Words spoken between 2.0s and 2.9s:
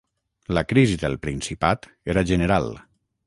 era general.